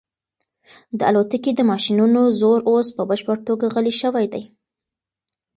د 0.97 0.99
الوتکې 1.09 1.51
د 1.55 1.61
ماشینونو 1.71 2.21
زور 2.39 2.59
اوس 2.69 2.87
په 2.97 3.03
بشپړه 3.09 3.41
توګه 3.47 3.65
غلی 3.75 3.93
شوی 4.01 4.25
دی. 4.33 4.43